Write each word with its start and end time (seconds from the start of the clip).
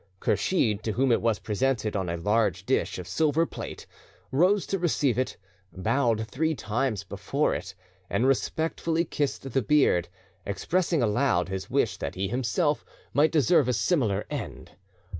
Kursheed, 0.19 0.81
to 0.81 0.93
whom 0.93 1.11
it 1.11 1.21
was 1.21 1.37
presented 1.37 1.95
on 1.95 2.09
a 2.09 2.17
large 2.17 2.65
dish 2.65 2.97
of 2.97 3.07
silver 3.07 3.45
plate, 3.45 3.85
rose 4.31 4.65
to 4.65 4.79
receive 4.79 5.19
it, 5.19 5.37
bowed 5.71 6.25
three 6.27 6.55
times 6.55 7.03
before 7.03 7.53
it, 7.53 7.75
and 8.09 8.25
respectfully 8.25 9.05
kissed 9.05 9.51
the 9.53 9.61
beard, 9.61 10.09
expressing 10.43 11.03
aloud 11.03 11.49
his 11.49 11.69
wish 11.69 11.97
that 11.97 12.15
he 12.15 12.29
himself 12.29 12.83
might 13.13 13.31
deserve 13.31 13.67
a 13.67 13.73
similar 13.73 14.25
end. 14.31 14.71